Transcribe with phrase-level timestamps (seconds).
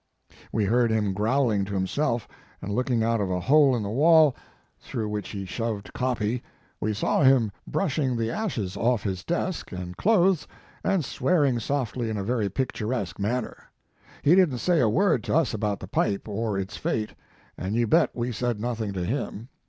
[0.51, 2.27] We heard him growling to him self,
[2.59, 4.43] and looking out of a hole in the wall Mark Twain
[4.79, 6.41] through which he shoved copy,
[6.79, 10.47] we saw him brushing the ashes off his desk and clothes
[10.83, 13.65] and swearing softly in a very picturesque manner.
[14.23, 17.13] He didn t say a word to us about the pipe or its fate,
[17.55, 19.49] and you bet we said nothing to him.